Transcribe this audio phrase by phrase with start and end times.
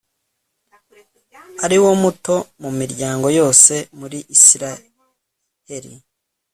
[1.65, 5.93] ari wo muto mu miryango yose muri israheli